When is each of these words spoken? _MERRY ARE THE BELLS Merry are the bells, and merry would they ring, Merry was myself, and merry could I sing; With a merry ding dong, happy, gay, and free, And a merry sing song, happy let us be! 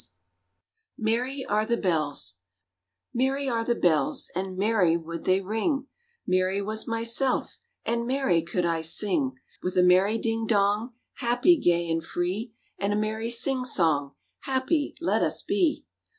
_MERRY 0.97 1.45
ARE 1.45 1.63
THE 1.63 1.77
BELLS 1.77 2.37
Merry 3.13 3.47
are 3.47 3.63
the 3.63 3.75
bells, 3.75 4.31
and 4.33 4.57
merry 4.57 4.97
would 4.97 5.25
they 5.25 5.41
ring, 5.41 5.89
Merry 6.25 6.59
was 6.59 6.87
myself, 6.87 7.59
and 7.85 8.07
merry 8.07 8.41
could 8.41 8.65
I 8.65 8.81
sing; 8.81 9.33
With 9.61 9.77
a 9.77 9.83
merry 9.83 10.17
ding 10.17 10.47
dong, 10.47 10.95
happy, 11.17 11.55
gay, 11.55 11.87
and 11.87 12.03
free, 12.03 12.51
And 12.79 12.91
a 12.93 12.99
merry 12.99 13.29
sing 13.29 13.63
song, 13.63 14.15
happy 14.39 14.95
let 15.01 15.21
us 15.21 15.43
be! 15.43 15.85